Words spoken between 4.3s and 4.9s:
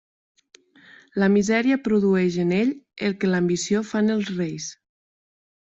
reis.